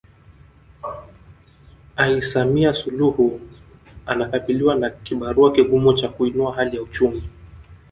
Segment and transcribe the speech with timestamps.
[1.95, 3.39] ais Samia Suluhu
[4.05, 7.23] anakabiliwa na kibarua kigumu cha kuinua hali ya uchumi